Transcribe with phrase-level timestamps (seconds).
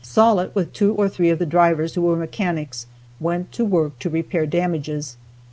[0.03, 2.87] Sollitt, with two or three of the drivers who were mechanics,
[3.19, 5.15] went to work to repair damages.